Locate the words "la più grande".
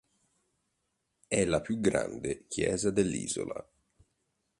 1.45-2.47